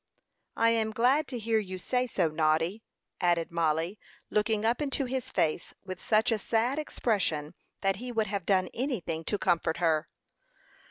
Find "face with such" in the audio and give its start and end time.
5.29-6.31